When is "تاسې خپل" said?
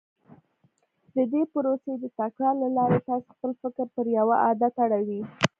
3.07-3.51